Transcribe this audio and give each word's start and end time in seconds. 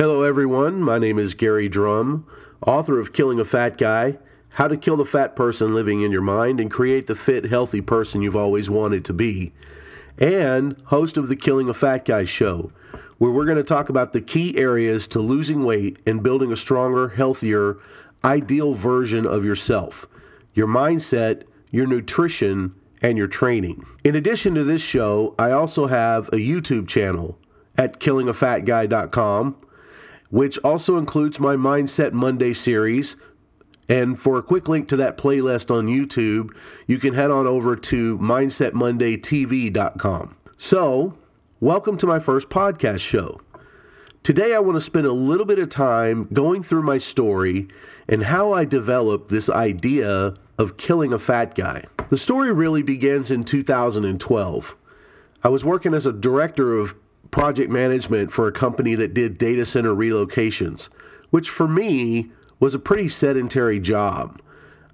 Hello, 0.00 0.22
everyone. 0.22 0.80
My 0.80 0.96
name 0.96 1.18
is 1.18 1.34
Gary 1.34 1.68
Drumm, 1.68 2.26
author 2.66 2.98
of 2.98 3.12
Killing 3.12 3.38
a 3.38 3.44
Fat 3.44 3.76
Guy 3.76 4.16
How 4.54 4.66
to 4.66 4.78
Kill 4.78 4.96
the 4.96 5.04
Fat 5.04 5.36
Person 5.36 5.74
Living 5.74 6.00
in 6.00 6.10
Your 6.10 6.22
Mind 6.22 6.58
and 6.58 6.70
Create 6.70 7.06
the 7.06 7.14
Fit, 7.14 7.44
Healthy 7.44 7.82
Person 7.82 8.22
You've 8.22 8.34
Always 8.34 8.70
Wanted 8.70 9.04
to 9.04 9.12
Be, 9.12 9.52
and 10.16 10.80
host 10.86 11.18
of 11.18 11.28
the 11.28 11.36
Killing 11.36 11.68
a 11.68 11.74
Fat 11.74 12.06
Guy 12.06 12.24
show, 12.24 12.72
where 13.18 13.30
we're 13.30 13.44
going 13.44 13.58
to 13.58 13.62
talk 13.62 13.90
about 13.90 14.14
the 14.14 14.22
key 14.22 14.56
areas 14.56 15.06
to 15.08 15.18
losing 15.18 15.64
weight 15.64 15.98
and 16.06 16.22
building 16.22 16.50
a 16.50 16.56
stronger, 16.56 17.10
healthier, 17.10 17.76
ideal 18.24 18.72
version 18.72 19.26
of 19.26 19.44
yourself, 19.44 20.06
your 20.54 20.66
mindset, 20.66 21.42
your 21.70 21.86
nutrition, 21.86 22.74
and 23.02 23.18
your 23.18 23.28
training. 23.28 23.84
In 24.02 24.16
addition 24.16 24.54
to 24.54 24.64
this 24.64 24.80
show, 24.80 25.34
I 25.38 25.50
also 25.50 25.88
have 25.88 26.28
a 26.28 26.36
YouTube 26.36 26.88
channel 26.88 27.38
at 27.76 28.00
killingafatguy.com, 28.00 29.56
which 30.30 30.56
also 30.58 30.96
includes 30.96 31.38
my 31.38 31.56
Mindset 31.56 32.12
Monday 32.12 32.54
series. 32.54 33.16
And 33.88 34.18
for 34.18 34.38
a 34.38 34.42
quick 34.42 34.68
link 34.68 34.88
to 34.88 34.96
that 34.96 35.18
playlist 35.18 35.70
on 35.70 35.88
YouTube, 35.88 36.50
you 36.86 36.98
can 36.98 37.14
head 37.14 37.30
on 37.30 37.46
over 37.46 37.76
to 37.76 38.16
mindsetmondaytv.com. 38.18 40.36
So, 40.56 41.18
welcome 41.58 41.96
to 41.98 42.06
my 42.06 42.20
first 42.20 42.48
podcast 42.48 43.00
show. 43.00 43.40
Today, 44.22 44.54
I 44.54 44.60
want 44.60 44.76
to 44.76 44.82
spend 44.82 45.06
a 45.06 45.12
little 45.12 45.46
bit 45.46 45.58
of 45.58 45.70
time 45.70 46.28
going 46.32 46.62
through 46.62 46.82
my 46.82 46.98
story 46.98 47.68
and 48.06 48.24
how 48.24 48.52
I 48.52 48.64
developed 48.64 49.30
this 49.30 49.48
idea 49.48 50.34
of 50.58 50.76
killing 50.76 51.12
a 51.12 51.18
fat 51.18 51.54
guy. 51.54 51.84
The 52.10 52.18
story 52.18 52.52
really 52.52 52.82
begins 52.82 53.30
in 53.30 53.44
2012. 53.44 54.76
I 55.42 55.48
was 55.48 55.64
working 55.64 55.94
as 55.94 56.04
a 56.04 56.12
director 56.12 56.78
of 56.78 56.94
project 57.30 57.70
management 57.70 58.32
for 58.32 58.46
a 58.46 58.52
company 58.52 58.94
that 58.94 59.14
did 59.14 59.38
data 59.38 59.64
center 59.64 59.94
relocations, 59.94 60.88
which 61.30 61.48
for 61.48 61.68
me 61.68 62.30
was 62.58 62.74
a 62.74 62.78
pretty 62.78 63.08
sedentary 63.08 63.80
job. 63.80 64.40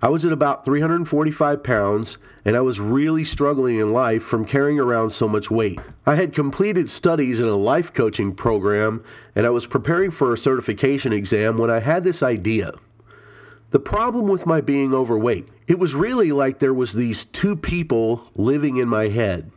I 0.02 0.08
was 0.08 0.26
at 0.26 0.32
about 0.32 0.64
345 0.64 1.62
pounds 1.62 2.18
and 2.44 2.54
I 2.54 2.60
was 2.60 2.80
really 2.80 3.24
struggling 3.24 3.78
in 3.78 3.92
life 3.92 4.22
from 4.22 4.44
carrying 4.44 4.78
around 4.78 5.10
so 5.10 5.26
much 5.26 5.50
weight. 5.50 5.80
I 6.04 6.16
had 6.16 6.34
completed 6.34 6.90
studies 6.90 7.40
in 7.40 7.48
a 7.48 7.56
life 7.56 7.92
coaching 7.94 8.34
program 8.34 9.02
and 9.34 9.46
I 9.46 9.50
was 9.50 9.66
preparing 9.66 10.10
for 10.10 10.32
a 10.32 10.38
certification 10.38 11.12
exam 11.12 11.56
when 11.56 11.70
I 11.70 11.80
had 11.80 12.04
this 12.04 12.22
idea. 12.22 12.72
The 13.70 13.80
problem 13.80 14.28
with 14.28 14.46
my 14.46 14.60
being 14.60 14.94
overweight, 14.94 15.48
it 15.66 15.78
was 15.78 15.94
really 15.94 16.30
like 16.30 16.58
there 16.58 16.74
was 16.74 16.92
these 16.92 17.24
two 17.24 17.56
people 17.56 18.30
living 18.34 18.76
in 18.76 18.88
my 18.88 19.08
head 19.08 19.50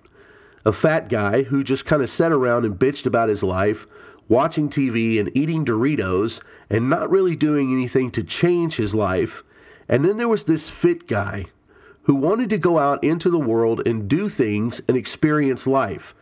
a 0.66 0.74
fat 0.74 1.10
guy 1.10 1.44
who 1.44 1.64
just 1.64 1.86
kind 1.86 2.02
of 2.02 2.10
sat 2.10 2.32
around 2.32 2.66
and 2.66 2.80
bitched 2.80 3.06
about 3.06 3.30
his 3.30 3.44
life, 3.44 3.88
watching 4.28 4.70
TV 4.70 5.20
and 5.20 5.36
eating 5.36 5.66
Doritos, 5.66 6.42
and 6.70 6.90
not 6.90 7.10
really 7.10 7.36
doing 7.36 7.72
anything 7.72 8.12
to 8.12 8.24
change 8.24 8.76
his 8.76 8.94
life. 8.94 9.44
And 9.88 10.06
then 10.06 10.18
there 10.18 10.28
was 10.28 10.44
this 10.44 10.70
fit 10.70 11.08
guy 11.08 11.46
who 12.04 12.16
wanted 12.16 12.50
to 12.50 12.58
go 12.58 12.78
out 12.78 13.04
into 13.04 13.30
the 13.30 13.40
world 13.40 13.86
and 13.88 14.08
do 14.08 14.30
things 14.30 14.82
and 14.88 14.98
experience 14.98 15.66
life. 15.66 16.14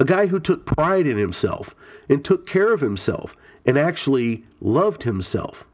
A 0.00 0.04
guy 0.04 0.26
who 0.26 0.40
took 0.40 0.66
pride 0.66 1.06
in 1.06 1.16
himself 1.16 1.74
and 2.08 2.24
took 2.24 2.46
care 2.46 2.72
of 2.72 2.80
himself 2.80 3.36
and 3.64 3.78
actually 3.78 4.44
loved 4.60 5.04
himself. 5.04 5.64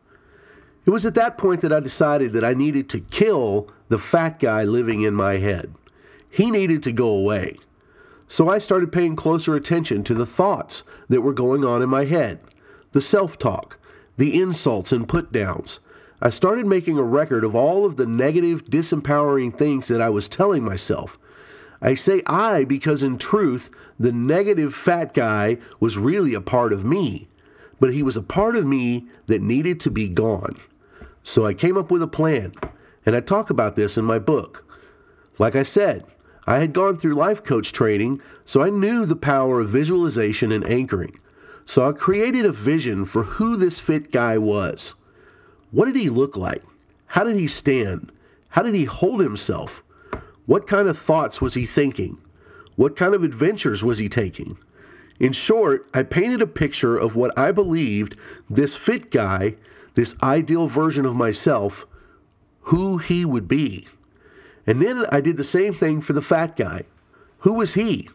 It 0.85 0.91
was 0.91 1.05
at 1.07 1.15
that 1.15 1.39
point 1.39 1.61
that 1.61 1.73
I 1.73 1.81
decided 1.81 2.33
that 2.33 2.45
I 2.45 2.55
needed 2.55 2.89
to 2.91 3.01
kill 3.01 3.71
the 3.89 3.99
fat 3.99 4.39
guy 4.39 4.65
living 4.65 5.03
in 5.03 5.15
my 5.15 5.39
head. 5.39 5.75
He 6.31 6.51
needed 6.51 6.83
to 6.85 6.93
go 6.93 7.09
away. 7.09 7.57
So 8.31 8.49
I 8.49 8.59
started 8.59 8.93
paying 8.93 9.17
closer 9.17 9.57
attention 9.57 10.05
to 10.05 10.15
the 10.15 10.25
thoughts 10.25 10.85
that 11.09 11.23
were 11.23 11.33
going 11.33 11.65
on 11.65 11.83
in 11.83 11.89
my 11.89 12.05
head, 12.05 12.39
the 12.93 13.01
self 13.01 13.37
talk, 13.37 13.77
the 14.19 14.41
insults 14.41 14.93
and 14.93 15.09
put 15.09 15.33
downs. 15.33 15.81
I 16.23 16.31
started 16.31 16.65
making 16.65 16.97
a 16.97 17.03
record 17.03 17.43
of 17.43 17.57
all 17.57 17.85
of 17.85 17.97
the 17.97 18.07
negative, 18.07 18.65
disempowering 18.67 19.59
things 19.59 19.89
that 19.89 20.01
I 20.01 20.11
was 20.11 20.29
telling 20.29 20.63
myself. 20.63 21.19
I 21.83 21.95
say 21.95 22.23
I 22.25 22.63
because, 22.63 23.03
in 23.03 23.19
truth, 23.19 23.69
the 23.99 24.13
negative 24.13 24.77
fat 24.77 25.13
guy 25.13 25.59
was 25.81 25.99
really 25.99 26.33
a 26.33 26.41
part 26.41 26.73
of 26.73 26.85
me, 26.85 27.27
but 27.81 27.93
he 27.93 28.03
was 28.05 28.17
a 28.17 28.23
part 28.23 28.55
of 28.55 28.65
me 28.65 29.07
that 29.27 29.43
needed 29.43 29.81
to 29.81 29.91
be 29.91 30.09
gone. 30.09 30.57
So 31.25 31.47
I 31.47 31.55
came 31.55 31.77
up 31.77 31.91
with 31.91 32.01
a 32.01 32.07
plan, 32.07 32.53
and 33.05 33.17
I 33.17 33.21
talk 33.23 33.51
about 33.51 33.75
this 33.75 33.99
in 33.99 34.05
my 34.05 34.21
book. 34.21 34.65
Like 35.37 35.57
I 35.57 35.65
said, 35.65 36.05
I 36.47 36.59
had 36.59 36.73
gone 36.73 36.99
through 36.99 37.15
life 37.15 37.45
coach 37.45 37.73
training, 37.73 38.21
so 38.45 38.63
I 38.63 38.71
knew 38.71 39.05
the 39.05 39.17
power 39.17 39.61
of 39.61 39.71
visualization 39.71 40.53
and 40.53 40.65
anchoring. 40.65 41.19
So 41.67 41.89
I 41.89 41.93
created 41.93 42.45
a 42.45 42.53
vision 42.53 43.05
for 43.05 43.23
who 43.23 43.57
this 43.57 43.79
fit 43.79 44.11
guy 44.11 44.39
was. 44.39 44.95
What 45.71 45.87
did 45.87 45.97
he 45.97 46.11
look 46.11 46.37
like? 46.37 46.63
How 47.07 47.25
did 47.25 47.37
he 47.37 47.47
stand? 47.47 48.11
How 48.51 48.63
did 48.63 48.75
he 48.75 48.85
hold 48.85 49.21
himself? 49.21 49.83
What 50.47 50.67
kind 50.67 50.89
of 50.89 50.99
thoughts 50.99 51.41
was 51.41 51.55
he 51.55 51.67
thinking? 51.67 52.19
What 52.75 52.97
kind 52.97 53.15
of 53.15 53.23
adventures 53.23 53.85
was 53.85 53.99
he 53.99 54.09
taking? 54.09 54.59
In 55.21 55.33
short, 55.33 55.87
I 55.93 56.03
painted 56.03 56.41
a 56.41 56.47
picture 56.47 56.97
of 56.97 57.15
what 57.15 57.39
I 57.39 57.53
believed 57.53 58.17
this 58.49 58.75
fit 58.75 59.11
guy, 59.11 59.57
this 59.95 60.17
ideal 60.23 60.67
version 60.67 61.05
of 61.05 61.15
myself, 61.15 61.87
who 62.63 62.99
he 62.99 63.25
would 63.25 63.47
be. 63.47 63.87
And 64.67 64.81
then 64.81 65.07
I 65.11 65.21
did 65.21 65.37
the 65.37 65.45
same 65.45 65.73
thing 65.73 66.01
for 66.01 66.13
the 66.13 66.23
fat 66.23 66.57
guy. 66.57 66.85
Who 67.41 67.55
was 67.55 67.75
he? 67.75 68.09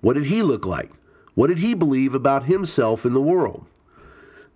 What 0.00 0.14
did 0.14 0.26
he 0.26 0.42
look 0.42 0.66
like? 0.66 0.90
What 1.34 1.48
did 1.48 1.58
he 1.58 1.74
believe 1.74 2.14
about 2.14 2.44
himself 2.44 3.04
in 3.04 3.12
the 3.12 3.20
world? 3.20 3.66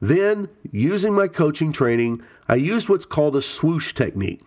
Then, 0.01 0.49
using 0.73 1.13
my 1.13 1.29
coaching 1.29 1.73
training, 1.73 2.23
I 2.49 2.55
used 2.55 2.89
what's 2.89 3.05
called 3.05 3.37
a 3.37 3.43
swoosh 3.43 3.93
technique. 3.93 4.41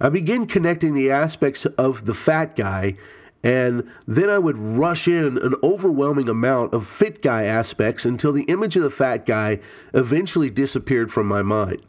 I 0.00 0.08
began 0.08 0.46
connecting 0.46 0.94
the 0.94 1.10
aspects 1.10 1.66
of 1.66 2.06
the 2.06 2.14
fat 2.14 2.54
guy, 2.56 2.96
and 3.42 3.90
then 4.06 4.28
I 4.28 4.38
would 4.38 4.58
rush 4.58 5.08
in 5.08 5.38
an 5.38 5.54
overwhelming 5.62 6.28
amount 6.28 6.74
of 6.74 6.86
fit 6.86 7.22
guy 7.22 7.44
aspects 7.44 8.04
until 8.04 8.32
the 8.32 8.44
image 8.44 8.76
of 8.76 8.82
the 8.82 8.90
fat 8.90 9.24
guy 9.24 9.60
eventually 9.94 10.50
disappeared 10.50 11.10
from 11.12 11.26
my 11.26 11.40
mind. 11.40 11.80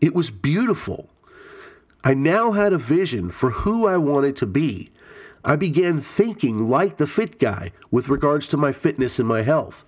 It 0.00 0.14
was 0.14 0.30
beautiful. 0.30 1.08
I 2.02 2.14
now 2.14 2.52
had 2.52 2.72
a 2.72 2.78
vision 2.78 3.30
for 3.30 3.50
who 3.50 3.86
I 3.86 3.98
wanted 3.98 4.34
to 4.36 4.46
be. 4.46 4.90
I 5.44 5.56
began 5.56 6.00
thinking 6.00 6.68
like 6.68 6.96
the 6.96 7.06
fit 7.06 7.38
guy 7.38 7.72
with 7.90 8.08
regards 8.08 8.48
to 8.48 8.56
my 8.56 8.72
fitness 8.72 9.18
and 9.18 9.28
my 9.28 9.42
health. 9.42 9.84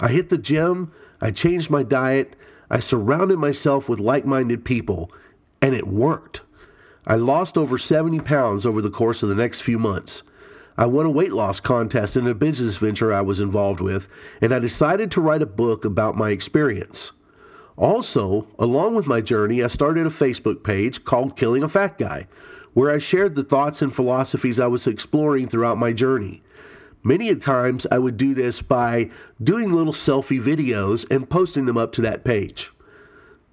I 0.00 0.08
hit 0.08 0.28
the 0.28 0.38
gym, 0.38 0.92
I 1.20 1.30
changed 1.30 1.70
my 1.70 1.82
diet, 1.82 2.36
I 2.70 2.78
surrounded 2.78 3.38
myself 3.38 3.88
with 3.88 3.98
like 3.98 4.26
minded 4.26 4.64
people, 4.64 5.10
and 5.60 5.74
it 5.74 5.86
worked. 5.86 6.42
I 7.06 7.16
lost 7.16 7.56
over 7.56 7.78
70 7.78 8.20
pounds 8.20 8.66
over 8.66 8.82
the 8.82 8.90
course 8.90 9.22
of 9.22 9.28
the 9.28 9.34
next 9.34 9.60
few 9.60 9.78
months. 9.78 10.22
I 10.76 10.86
won 10.86 11.06
a 11.06 11.10
weight 11.10 11.32
loss 11.32 11.58
contest 11.58 12.16
in 12.16 12.26
a 12.26 12.34
business 12.34 12.76
venture 12.76 13.12
I 13.12 13.22
was 13.22 13.40
involved 13.40 13.80
with, 13.80 14.08
and 14.42 14.52
I 14.52 14.58
decided 14.58 15.10
to 15.12 15.20
write 15.20 15.42
a 15.42 15.46
book 15.46 15.84
about 15.84 16.16
my 16.16 16.30
experience. 16.30 17.12
Also, 17.76 18.46
along 18.58 18.94
with 18.94 19.06
my 19.06 19.20
journey, 19.20 19.62
I 19.62 19.66
started 19.66 20.06
a 20.06 20.10
Facebook 20.10 20.62
page 20.64 21.04
called 21.04 21.36
Killing 21.36 21.62
a 21.62 21.68
Fat 21.68 21.98
Guy, 21.98 22.26
where 22.72 22.90
I 22.90 22.98
shared 22.98 23.34
the 23.34 23.44
thoughts 23.44 23.82
and 23.82 23.94
philosophies 23.94 24.58
I 24.58 24.66
was 24.66 24.86
exploring 24.86 25.48
throughout 25.48 25.78
my 25.78 25.92
journey. 25.92 26.40
Many 27.02 27.28
a 27.28 27.36
times 27.36 27.86
I 27.90 27.98
would 27.98 28.16
do 28.16 28.34
this 28.34 28.62
by 28.62 29.10
doing 29.42 29.70
little 29.70 29.92
selfie 29.92 30.42
videos 30.42 31.06
and 31.10 31.28
posting 31.28 31.66
them 31.66 31.76
up 31.76 31.92
to 31.92 32.02
that 32.02 32.24
page. 32.24 32.72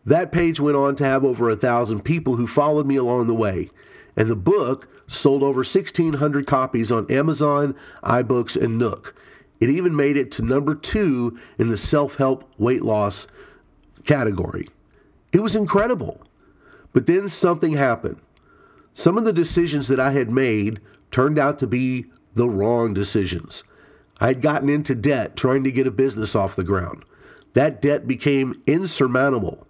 That 0.05 0.31
page 0.31 0.59
went 0.59 0.77
on 0.77 0.95
to 0.97 1.03
have 1.03 1.23
over 1.23 1.49
a 1.49 1.55
thousand 1.55 2.03
people 2.03 2.37
who 2.37 2.47
followed 2.47 2.85
me 2.87 2.95
along 2.95 3.27
the 3.27 3.33
way, 3.33 3.69
and 4.17 4.29
the 4.29 4.35
book 4.35 4.87
sold 5.07 5.43
over 5.43 5.59
1,600 5.59 6.47
copies 6.47 6.91
on 6.91 7.11
Amazon, 7.11 7.75
iBooks, 8.03 8.61
and 8.61 8.79
Nook. 8.79 9.13
It 9.59 9.69
even 9.69 9.95
made 9.95 10.17
it 10.17 10.31
to 10.31 10.41
number 10.41 10.75
two 10.75 11.37
in 11.57 11.69
the 11.69 11.77
self 11.77 12.15
help 12.15 12.49
weight 12.57 12.81
loss 12.81 13.27
category. 14.05 14.67
It 15.31 15.41
was 15.41 15.55
incredible. 15.55 16.21
But 16.93 17.07
then 17.07 17.27
something 17.27 17.73
happened. 17.73 18.17
Some 18.93 19.17
of 19.17 19.25
the 19.25 19.33
decisions 19.33 19.87
that 19.87 19.99
I 19.99 20.11
had 20.11 20.29
made 20.29 20.79
turned 21.09 21.39
out 21.39 21.57
to 21.59 21.67
be 21.67 22.05
the 22.35 22.47
wrong 22.47 22.93
decisions. 22.93 23.63
I 24.19 24.27
had 24.27 24.41
gotten 24.41 24.69
into 24.69 24.95
debt 24.95 25.35
trying 25.35 25.63
to 25.63 25.71
get 25.71 25.87
a 25.87 25.91
business 25.91 26.35
off 26.35 26.55
the 26.55 26.63
ground. 26.63 27.03
That 27.53 27.81
debt 27.81 28.07
became 28.07 28.61
insurmountable. 28.67 29.67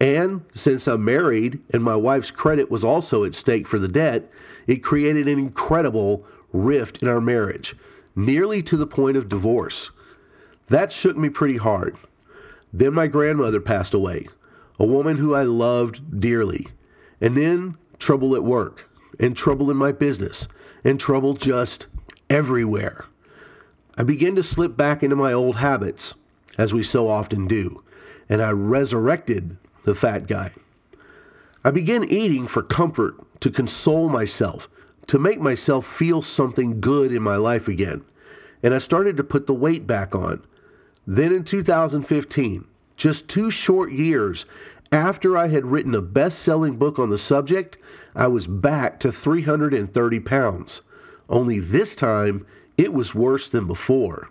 And 0.00 0.44
since 0.54 0.86
I'm 0.86 1.04
married 1.04 1.60
and 1.70 1.82
my 1.82 1.94
wife's 1.94 2.30
credit 2.30 2.70
was 2.70 2.84
also 2.84 3.24
at 3.24 3.34
stake 3.34 3.68
for 3.68 3.78
the 3.78 3.88
debt, 3.88 4.28
it 4.66 4.82
created 4.82 5.28
an 5.28 5.38
incredible 5.38 6.24
rift 6.52 7.02
in 7.02 7.08
our 7.08 7.20
marriage, 7.20 7.76
nearly 8.16 8.62
to 8.64 8.76
the 8.76 8.86
point 8.86 9.16
of 9.16 9.28
divorce. 9.28 9.90
That 10.68 10.90
shook 10.90 11.16
me 11.16 11.28
pretty 11.28 11.58
hard. 11.58 11.96
Then 12.72 12.94
my 12.94 13.06
grandmother 13.06 13.60
passed 13.60 13.94
away, 13.94 14.28
a 14.78 14.86
woman 14.86 15.18
who 15.18 15.34
I 15.34 15.42
loved 15.42 16.20
dearly. 16.20 16.68
And 17.20 17.36
then 17.36 17.76
trouble 17.98 18.34
at 18.34 18.42
work, 18.42 18.88
and 19.20 19.36
trouble 19.36 19.70
in 19.70 19.76
my 19.76 19.92
business, 19.92 20.48
and 20.82 20.98
trouble 20.98 21.34
just 21.34 21.86
everywhere. 22.30 23.04
I 23.96 24.02
began 24.02 24.34
to 24.36 24.42
slip 24.42 24.76
back 24.76 25.02
into 25.02 25.16
my 25.16 25.32
old 25.32 25.56
habits, 25.56 26.14
as 26.56 26.72
we 26.72 26.82
so 26.82 27.08
often 27.08 27.46
do. 27.46 27.82
and 28.32 28.40
I 28.40 28.50
resurrected 28.50 29.58
the 29.84 29.94
fat 29.94 30.26
guy. 30.26 30.52
I 31.64 31.70
began 31.70 32.04
eating 32.04 32.46
for 32.46 32.62
comfort, 32.62 33.14
to 33.40 33.50
console 33.50 34.08
myself, 34.08 34.68
to 35.08 35.18
make 35.18 35.38
myself 35.38 35.86
feel 35.86 36.22
something 36.22 36.80
good 36.80 37.12
in 37.12 37.22
my 37.22 37.36
life 37.36 37.68
again. 37.68 38.04
And 38.62 38.72
I 38.72 38.78
started 38.78 39.16
to 39.18 39.24
put 39.24 39.46
the 39.46 39.54
weight 39.54 39.86
back 39.86 40.14
on. 40.14 40.42
Then 41.06 41.32
in 41.32 41.44
2015, 41.44 42.64
just 42.96 43.28
two 43.28 43.50
short 43.50 43.92
years 43.92 44.46
after 44.92 45.36
I 45.38 45.48
had 45.48 45.66
written 45.66 45.94
a 45.94 46.02
best 46.02 46.38
selling 46.38 46.76
book 46.76 46.98
on 46.98 47.08
the 47.08 47.18
subject, 47.18 47.78
I 48.14 48.26
was 48.26 48.46
back 48.46 49.00
to 49.00 49.10
330 49.10 50.20
pounds. 50.20 50.82
Only 51.28 51.58
this 51.58 51.94
time, 51.94 52.46
it 52.76 52.92
was 52.92 53.14
worse 53.14 53.48
than 53.48 53.66
before. 53.66 54.28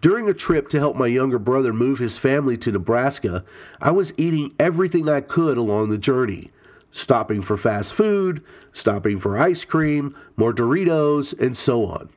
During 0.00 0.28
a 0.28 0.34
trip 0.34 0.68
to 0.68 0.78
help 0.78 0.96
my 0.96 1.06
younger 1.06 1.38
brother 1.38 1.72
move 1.72 1.98
his 1.98 2.18
family 2.18 2.58
to 2.58 2.72
Nebraska, 2.72 3.44
I 3.80 3.92
was 3.92 4.12
eating 4.18 4.54
everything 4.58 5.08
I 5.08 5.20
could 5.20 5.56
along 5.56 5.88
the 5.88 5.98
journey, 5.98 6.50
stopping 6.90 7.40
for 7.40 7.56
fast 7.56 7.94
food, 7.94 8.42
stopping 8.72 9.18
for 9.18 9.38
ice 9.38 9.64
cream, 9.64 10.14
more 10.36 10.52
Doritos, 10.52 11.32
and 11.40 11.56
so 11.56 11.86
on. 11.86 12.10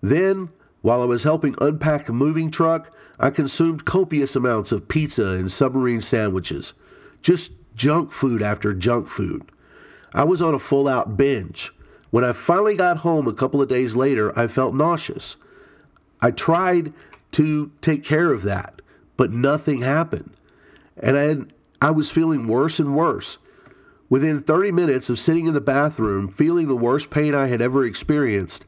Then, 0.00 0.50
while 0.86 1.02
I 1.02 1.06
was 1.06 1.24
helping 1.24 1.56
unpack 1.60 2.08
a 2.08 2.12
moving 2.12 2.48
truck, 2.48 2.92
I 3.18 3.30
consumed 3.30 3.84
copious 3.84 4.36
amounts 4.36 4.70
of 4.70 4.86
pizza 4.86 5.30
and 5.30 5.50
submarine 5.50 6.00
sandwiches. 6.00 6.74
Just 7.22 7.50
junk 7.74 8.12
food 8.12 8.40
after 8.40 8.72
junk 8.72 9.08
food. 9.08 9.50
I 10.14 10.22
was 10.22 10.40
on 10.40 10.54
a 10.54 10.60
full 10.60 10.86
out 10.86 11.16
binge. 11.16 11.72
When 12.12 12.22
I 12.22 12.30
finally 12.32 12.76
got 12.76 12.98
home 12.98 13.26
a 13.26 13.32
couple 13.32 13.60
of 13.60 13.68
days 13.68 13.96
later, 13.96 14.32
I 14.38 14.46
felt 14.46 14.76
nauseous. 14.76 15.34
I 16.20 16.30
tried 16.30 16.92
to 17.32 17.72
take 17.80 18.04
care 18.04 18.32
of 18.32 18.44
that, 18.44 18.80
but 19.16 19.32
nothing 19.32 19.82
happened. 19.82 20.34
And 20.96 21.18
I, 21.18 21.22
had, 21.22 21.52
I 21.82 21.90
was 21.90 22.12
feeling 22.12 22.46
worse 22.46 22.78
and 22.78 22.94
worse. 22.94 23.38
Within 24.08 24.40
30 24.40 24.70
minutes 24.70 25.10
of 25.10 25.18
sitting 25.18 25.48
in 25.48 25.54
the 25.54 25.60
bathroom, 25.60 26.28
feeling 26.28 26.68
the 26.68 26.76
worst 26.76 27.10
pain 27.10 27.34
I 27.34 27.48
had 27.48 27.60
ever 27.60 27.84
experienced, 27.84 28.66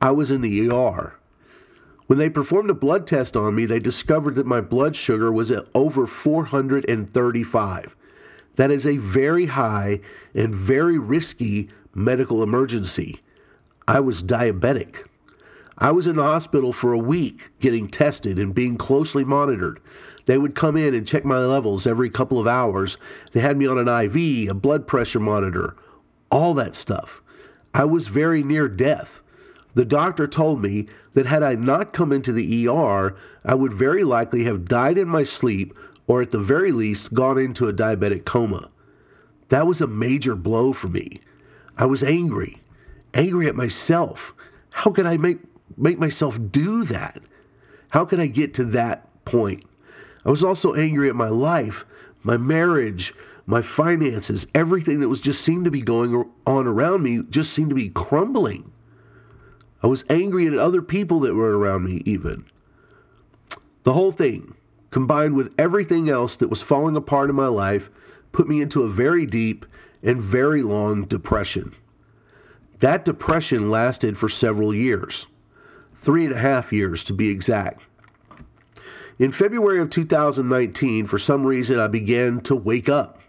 I 0.00 0.12
was 0.12 0.30
in 0.30 0.42
the 0.42 0.70
ER. 0.70 1.16
When 2.06 2.18
they 2.18 2.30
performed 2.30 2.70
a 2.70 2.74
blood 2.74 3.06
test 3.06 3.36
on 3.36 3.54
me, 3.54 3.66
they 3.66 3.80
discovered 3.80 4.36
that 4.36 4.46
my 4.46 4.60
blood 4.60 4.94
sugar 4.94 5.32
was 5.32 5.50
at 5.50 5.68
over 5.74 6.06
435. 6.06 7.96
That 8.56 8.70
is 8.70 8.86
a 8.86 8.96
very 8.96 9.46
high 9.46 10.00
and 10.34 10.54
very 10.54 10.98
risky 10.98 11.68
medical 11.94 12.42
emergency. 12.42 13.20
I 13.88 14.00
was 14.00 14.22
diabetic. 14.22 15.06
I 15.78 15.90
was 15.90 16.06
in 16.06 16.16
the 16.16 16.22
hospital 16.22 16.72
for 16.72 16.92
a 16.92 16.98
week 16.98 17.50
getting 17.60 17.86
tested 17.86 18.38
and 18.38 18.54
being 18.54 18.76
closely 18.76 19.24
monitored. 19.24 19.80
They 20.24 20.38
would 20.38 20.54
come 20.54 20.76
in 20.76 20.94
and 20.94 21.06
check 21.06 21.24
my 21.24 21.38
levels 21.38 21.86
every 21.86 22.08
couple 22.08 22.40
of 22.40 22.46
hours. 22.46 22.96
They 23.32 23.40
had 23.40 23.56
me 23.56 23.66
on 23.66 23.78
an 23.78 23.88
IV, 23.88 24.50
a 24.50 24.54
blood 24.54 24.86
pressure 24.86 25.20
monitor, 25.20 25.76
all 26.30 26.54
that 26.54 26.74
stuff. 26.74 27.20
I 27.74 27.84
was 27.84 28.08
very 28.08 28.42
near 28.42 28.68
death. 28.68 29.22
The 29.76 29.84
doctor 29.84 30.26
told 30.26 30.62
me 30.62 30.86
that 31.12 31.26
had 31.26 31.42
I 31.42 31.54
not 31.54 31.92
come 31.92 32.10
into 32.10 32.32
the 32.32 32.66
ER, 32.66 33.14
I 33.44 33.54
would 33.54 33.74
very 33.74 34.04
likely 34.04 34.44
have 34.44 34.64
died 34.64 34.96
in 34.96 35.06
my 35.06 35.22
sleep 35.22 35.76
or 36.06 36.22
at 36.22 36.30
the 36.30 36.38
very 36.38 36.72
least 36.72 37.12
gone 37.12 37.36
into 37.36 37.68
a 37.68 37.74
diabetic 37.74 38.24
coma. 38.24 38.70
That 39.50 39.66
was 39.66 39.82
a 39.82 39.86
major 39.86 40.34
blow 40.34 40.72
for 40.72 40.88
me. 40.88 41.20
I 41.76 41.84
was 41.84 42.02
angry, 42.02 42.62
angry 43.12 43.48
at 43.48 43.54
myself. 43.54 44.32
How 44.72 44.92
could 44.92 45.04
I 45.04 45.18
make 45.18 45.40
make 45.76 45.98
myself 45.98 46.38
do 46.50 46.82
that? 46.84 47.20
How 47.90 48.06
could 48.06 48.18
I 48.18 48.28
get 48.28 48.54
to 48.54 48.64
that 48.64 49.06
point? 49.26 49.62
I 50.24 50.30
was 50.30 50.42
also 50.42 50.72
angry 50.72 51.10
at 51.10 51.16
my 51.16 51.28
life, 51.28 51.84
my 52.22 52.38
marriage, 52.38 53.12
my 53.44 53.60
finances, 53.60 54.46
everything 54.54 55.00
that 55.00 55.10
was 55.10 55.20
just 55.20 55.42
seemed 55.42 55.66
to 55.66 55.70
be 55.70 55.82
going 55.82 56.30
on 56.46 56.66
around 56.66 57.02
me 57.02 57.24
just 57.28 57.52
seemed 57.52 57.68
to 57.68 57.76
be 57.76 57.90
crumbling. 57.90 58.72
I 59.86 59.88
was 59.88 60.04
angry 60.10 60.48
at 60.48 60.54
other 60.54 60.82
people 60.82 61.20
that 61.20 61.36
were 61.36 61.56
around 61.56 61.84
me, 61.84 62.02
even. 62.04 62.46
The 63.84 63.92
whole 63.92 64.10
thing, 64.10 64.56
combined 64.90 65.36
with 65.36 65.54
everything 65.56 66.08
else 66.08 66.34
that 66.38 66.50
was 66.50 66.60
falling 66.60 66.96
apart 66.96 67.30
in 67.30 67.36
my 67.36 67.46
life, 67.46 67.88
put 68.32 68.48
me 68.48 68.60
into 68.60 68.82
a 68.82 68.88
very 68.88 69.26
deep 69.26 69.64
and 70.02 70.20
very 70.20 70.60
long 70.60 71.04
depression. 71.04 71.72
That 72.80 73.04
depression 73.04 73.70
lasted 73.70 74.18
for 74.18 74.28
several 74.28 74.74
years 74.74 75.28
three 75.94 76.24
and 76.24 76.34
a 76.34 76.38
half 76.38 76.72
years 76.72 77.04
to 77.04 77.12
be 77.12 77.30
exact. 77.30 77.84
In 79.20 79.30
February 79.30 79.78
of 79.78 79.90
2019, 79.90 81.06
for 81.06 81.16
some 81.16 81.46
reason, 81.46 81.78
I 81.78 81.86
began 81.86 82.40
to 82.40 82.56
wake 82.56 82.88
up. 82.88 83.20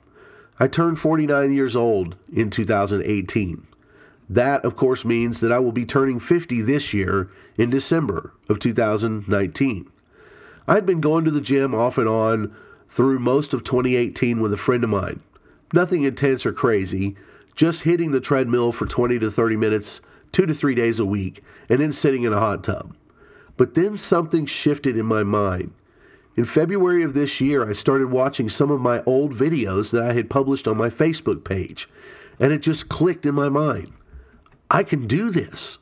I 0.59 0.67
turned 0.67 0.97
49 0.97 1.51
years 1.51 1.75
old 1.75 2.15
in 2.33 2.49
2018. 2.49 3.67
That, 4.29 4.65
of 4.65 4.75
course, 4.75 5.05
means 5.05 5.39
that 5.39 5.51
I 5.51 5.59
will 5.59 5.71
be 5.71 5.85
turning 5.85 6.19
50 6.19 6.61
this 6.61 6.93
year 6.93 7.29
in 7.57 7.69
December 7.69 8.33
of 8.49 8.59
2019. 8.59 9.91
I 10.67 10.73
had 10.73 10.85
been 10.85 10.99
going 10.99 11.23
to 11.25 11.31
the 11.31 11.41
gym 11.41 11.73
off 11.73 11.97
and 11.97 12.09
on 12.09 12.53
through 12.89 13.19
most 13.19 13.53
of 13.53 13.63
2018 13.63 14.41
with 14.41 14.51
a 14.51 14.57
friend 14.57 14.83
of 14.83 14.89
mine. 14.89 15.21
Nothing 15.73 16.03
intense 16.03 16.45
or 16.45 16.51
crazy, 16.51 17.15
just 17.55 17.83
hitting 17.83 18.11
the 18.11 18.21
treadmill 18.21 18.71
for 18.71 18.85
20 18.85 19.19
to 19.19 19.31
30 19.31 19.55
minutes 19.55 20.01
two 20.31 20.45
to 20.45 20.53
three 20.53 20.75
days 20.75 20.99
a 20.99 21.05
week, 21.05 21.43
and 21.69 21.79
then 21.79 21.91
sitting 21.91 22.23
in 22.23 22.33
a 22.33 22.39
hot 22.39 22.63
tub. 22.63 22.95
But 23.55 23.73
then 23.73 23.97
something 23.97 24.45
shifted 24.45 24.97
in 24.97 25.05
my 25.05 25.23
mind. 25.23 25.73
In 26.35 26.45
February 26.45 27.01
of 27.01 27.15
this 27.15 27.41
year, 27.41 27.67
I 27.67 27.73
started 27.73 28.11
watching 28.11 28.49
some 28.49 28.69
of 28.69 28.79
my 28.79 29.01
old 29.05 29.33
videos 29.33 29.91
that 29.91 30.03
I 30.03 30.13
had 30.13 30.29
published 30.29 30.67
on 30.67 30.77
my 30.77 30.89
Facebook 30.89 31.43
page, 31.43 31.89
and 32.39 32.53
it 32.53 32.61
just 32.61 32.89
clicked 32.89 33.25
in 33.25 33.33
my 33.33 33.49
mind. 33.49 33.91
I 34.69 34.83
can 34.83 35.07
do 35.07 35.29
this. 35.31 35.77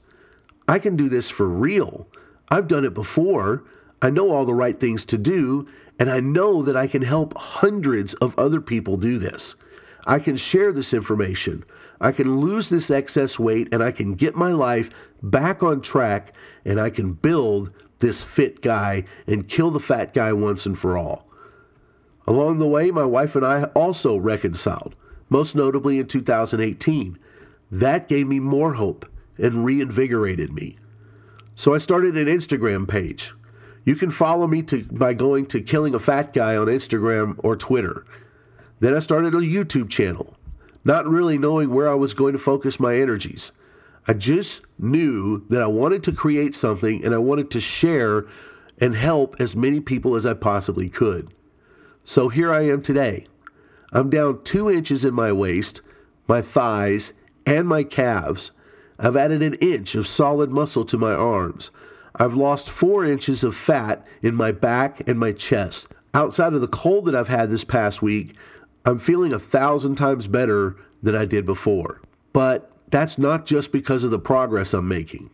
I 0.67 0.79
can 0.79 0.95
do 0.95 1.09
this 1.09 1.29
for 1.29 1.47
real. 1.47 2.07
I've 2.49 2.67
done 2.67 2.85
it 2.85 2.93
before. 2.93 3.63
I 4.01 4.09
know 4.09 4.31
all 4.31 4.45
the 4.45 4.53
right 4.53 4.79
things 4.79 5.05
to 5.05 5.17
do, 5.17 5.67
and 5.99 6.09
I 6.09 6.19
know 6.19 6.61
that 6.61 6.75
I 6.75 6.87
can 6.87 7.01
help 7.01 7.37
hundreds 7.37 8.13
of 8.15 8.37
other 8.37 8.61
people 8.61 8.97
do 8.97 9.17
this. 9.17 9.55
I 10.05 10.19
can 10.19 10.37
share 10.37 10.71
this 10.71 10.93
information. 10.93 11.65
I 11.99 12.11
can 12.11 12.39
lose 12.39 12.69
this 12.69 12.91
excess 12.91 13.39
weight 13.39 13.69
and 13.71 13.81
I 13.81 13.91
can 13.91 14.13
get 14.13 14.35
my 14.35 14.51
life 14.51 14.89
back 15.23 15.63
on 15.63 15.81
track 15.81 16.33
and 16.63 16.79
I 16.79 16.89
can 16.89 17.13
build 17.13 17.73
this 17.99 18.23
fit 18.23 18.61
guy 18.61 19.05
and 19.25 19.47
kill 19.47 19.71
the 19.71 19.79
fat 19.79 20.13
guy 20.13 20.33
once 20.33 20.65
and 20.65 20.77
for 20.77 20.97
all. 20.97 21.27
Along 22.27 22.59
the 22.59 22.67
way, 22.67 22.91
my 22.91 23.05
wife 23.05 23.35
and 23.35 23.45
I 23.45 23.65
also 23.75 24.17
reconciled, 24.17 24.95
most 25.29 25.55
notably 25.55 25.99
in 25.99 26.07
2018. 26.07 27.17
That 27.71 28.07
gave 28.07 28.27
me 28.27 28.39
more 28.39 28.73
hope 28.73 29.05
and 29.37 29.65
reinvigorated 29.65 30.53
me. 30.53 30.77
So 31.55 31.73
I 31.73 31.77
started 31.77 32.17
an 32.17 32.27
Instagram 32.27 32.87
page. 32.87 33.33
You 33.83 33.95
can 33.95 34.11
follow 34.11 34.47
me 34.47 34.63
to, 34.63 34.83
by 34.85 35.13
going 35.13 35.45
to 35.47 35.61
Killing 35.61 35.93
a 35.93 35.99
Fat 35.99 36.33
Guy 36.33 36.55
on 36.55 36.67
Instagram 36.67 37.35
or 37.39 37.55
Twitter. 37.55 38.05
Then 38.79 38.95
I 38.95 38.99
started 38.99 39.33
a 39.33 39.39
YouTube 39.39 39.89
channel 39.89 40.35
not 40.85 41.07
really 41.07 41.37
knowing 41.37 41.71
where 41.71 41.89
I 41.89 41.95
was 41.95 42.13
going 42.13 42.33
to 42.33 42.39
focus 42.39 42.79
my 42.79 42.95
energies. 42.95 43.51
I 44.07 44.13
just 44.13 44.61
knew 44.77 45.43
that 45.49 45.61
I 45.61 45.67
wanted 45.67 46.03
to 46.03 46.11
create 46.11 46.55
something 46.55 47.03
and 47.03 47.13
I 47.13 47.17
wanted 47.17 47.49
to 47.51 47.59
share 47.59 48.25
and 48.77 48.95
help 48.95 49.35
as 49.39 49.55
many 49.55 49.81
people 49.81 50.15
as 50.15 50.27
I 50.27 50.35
possibly 50.35 50.89
could. 50.89 51.33
So 52.03 52.29
here 52.29 52.53
I 52.53 52.67
am 52.67 52.83
today. 52.83 53.25
I'm 53.91 54.11
down 54.11 54.43
two 54.43 54.69
inches 54.69 55.03
in 55.03 55.15
my 55.15 55.31
waist, 55.31 55.81
my 56.27 56.41
thighs, 56.41 57.13
and 57.45 57.67
my 57.67 57.83
calves. 57.83 58.51
I've 58.97 59.15
added 59.15 59.41
an 59.41 59.55
inch 59.55 59.95
of 59.95 60.07
solid 60.07 60.51
muscle 60.51 60.85
to 60.85 60.97
my 60.97 61.13
arms. 61.13 61.71
I've 62.15 62.35
lost 62.35 62.69
four 62.69 63.03
inches 63.03 63.43
of 63.43 63.55
fat 63.55 64.05
in 64.21 64.35
my 64.35 64.51
back 64.51 65.07
and 65.07 65.19
my 65.19 65.33
chest. 65.33 65.87
Outside 66.13 66.53
of 66.53 66.61
the 66.61 66.67
cold 66.67 67.05
that 67.05 67.15
I've 67.15 67.27
had 67.27 67.49
this 67.49 67.65
past 67.65 68.01
week, 68.01 68.35
I'm 68.85 68.99
feeling 68.99 69.33
a 69.33 69.39
thousand 69.39 69.95
times 69.95 70.27
better 70.27 70.77
than 71.03 71.15
I 71.15 71.25
did 71.25 71.45
before. 71.45 72.01
But 72.31 72.69
that's 72.89 73.17
not 73.17 73.45
just 73.45 73.71
because 73.71 74.03
of 74.03 74.11
the 74.11 74.19
progress 74.19 74.73
I'm 74.73 74.87
making. 74.87 75.29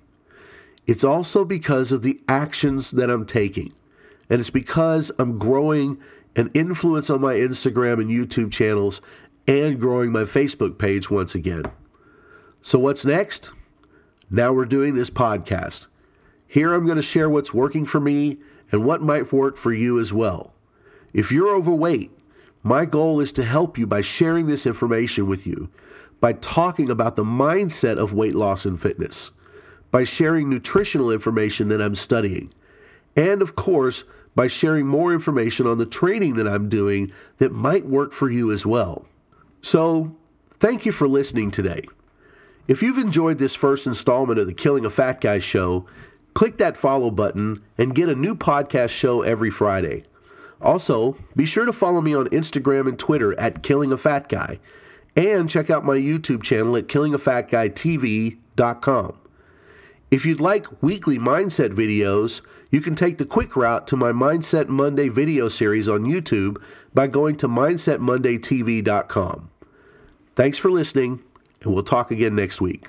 It's 0.88 1.04
also 1.04 1.46
because 1.46 1.92
of 1.92 2.02
the 2.02 2.20
actions 2.28 2.92
that 2.92 3.10
I'm 3.10 3.26
taking. 3.26 3.74
And 4.30 4.40
it's 4.40 4.50
because 4.50 5.12
I'm 5.20 5.38
growing 5.38 6.00
an 6.36 6.50
influence 6.54 7.10
on 7.10 7.22
my 7.22 7.36
Instagram 7.36 8.00
and 8.02 8.10
YouTube 8.10 8.52
channels 8.52 9.02
and 9.48 9.80
growing 9.80 10.12
my 10.12 10.24
Facebook 10.24 10.78
page 10.78 11.12
once 11.12 11.36
again. 11.36 11.64
So, 12.64 12.78
what's 12.78 13.04
next? 13.04 13.52
Now 14.30 14.54
we're 14.54 14.66
doing 14.66 14.94
this 14.94 15.10
podcast. 15.10 15.88
Here 16.48 16.74
I'm 16.74 16.86
going 16.86 16.98
to 16.98 17.02
share 17.02 17.30
what's 17.30 17.56
working 17.56 17.88
for 17.88 18.00
me 18.00 18.38
and 18.72 18.86
what 18.86 19.02
might 19.02 19.34
work 19.34 19.58
for 19.58 19.74
you 19.74 20.00
as 20.00 20.14
well. 20.14 20.54
If 21.12 21.32
you're 21.32 21.56
overweight, 21.56 22.12
my 22.62 22.86
goal 22.86 23.20
is 23.20 23.32
to 23.34 23.44
help 23.44 23.80
you 23.80 23.88
by 23.88 24.02
sharing 24.02 24.46
this 24.46 24.68
information 24.68 25.26
with 25.26 25.48
you, 25.48 25.70
by 26.20 26.34
talking 26.34 26.92
about 26.92 27.16
the 27.16 27.24
mindset 27.24 27.98
of 27.98 28.14
weight 28.14 28.36
loss 28.36 28.64
and 28.64 28.80
fitness, 28.80 29.32
by 29.90 30.04
sharing 30.04 30.48
nutritional 30.48 31.10
information 31.10 31.68
that 31.70 31.82
I'm 31.82 31.96
studying, 31.96 32.54
and 33.16 33.42
of 33.42 33.56
course, 33.56 34.04
by 34.36 34.46
sharing 34.46 34.86
more 34.86 35.12
information 35.12 35.66
on 35.66 35.80
the 35.80 35.86
training 35.88 36.36
that 36.36 36.48
I'm 36.48 36.70
doing 36.70 37.12
that 37.40 37.52
might 37.52 37.88
work 37.88 38.14
for 38.14 38.30
you 38.30 38.52
as 38.52 38.68
well. 38.68 39.06
So, 39.64 40.16
thank 40.52 40.86
you 40.86 40.92
for 40.92 41.08
listening 41.08 41.50
today. 41.50 41.86
If 42.68 42.82
you've 42.82 42.98
enjoyed 42.98 43.40
this 43.40 43.56
first 43.56 43.88
installment 43.88 44.40
of 44.40 44.48
the 44.48 44.54
Killing 44.54 44.86
a 44.86 44.90
Fat 44.90 45.22
Guy 45.22 45.40
show, 45.40 45.86
click 46.34 46.58
that 46.58 46.78
follow 46.78 47.12
button 47.12 47.62
and 47.78 47.96
get 47.96 48.10
a 48.10 48.16
new 48.16 48.36
podcast 48.36 48.90
show 48.90 49.22
every 49.22 49.50
Friday. 49.50 50.04
Also, 50.62 51.18
be 51.36 51.46
sure 51.46 51.66
to 51.66 51.74
follow 51.74 52.02
me 52.02 52.14
on 52.14 52.28
Instagram 52.28 52.88
and 52.88 53.00
Twitter 53.00 53.38
at 53.40 53.64
Killing 53.64 53.92
a 53.92 53.98
Fat 53.98 54.30
Guy, 54.30 54.60
and 55.16 55.50
check 55.50 55.70
out 55.70 55.84
my 55.84 55.98
YouTube 55.98 56.44
channel 56.44 56.78
at 56.78 56.88
killingafatguy.tv.com. 56.88 59.18
If 60.12 60.26
you'd 60.26 60.42
like 60.42 60.84
weekly 60.84 61.18
mindset 61.18 61.70
videos, 61.70 62.42
you 62.70 62.82
can 62.82 62.96
take 62.96 63.18
the 63.18 63.26
quick 63.26 63.56
route 63.56 63.88
to 63.88 63.98
my 63.98 64.12
Mindset 64.12 64.68
Monday 64.68 65.10
video 65.10 65.48
series 65.48 65.90
on 65.90 66.06
YouTube 66.06 66.62
by 66.94 67.08
going 67.08 67.38
to 67.38 67.48
mindsetmondaytv.com. 67.48 69.50
Thanks 70.36 70.58
for 70.58 70.70
listening, 70.70 71.24
and 71.62 71.74
we'll 71.74 71.84
talk 71.84 72.12
again 72.12 72.36
next 72.36 72.62
week. 72.62 72.88